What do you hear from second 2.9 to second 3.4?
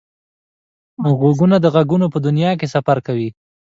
کوي